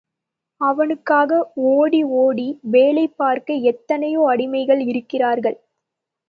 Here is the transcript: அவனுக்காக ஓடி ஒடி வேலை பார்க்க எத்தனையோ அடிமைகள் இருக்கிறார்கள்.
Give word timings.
அவனுக்காக 0.61 1.31
ஓடி 1.71 2.03
ஒடி 2.21 2.47
வேலை 2.71 3.05
பார்க்க 3.15 3.59
எத்தனையோ 3.71 4.23
அடிமைகள் 4.29 4.81
இருக்கிறார்கள். 4.87 5.57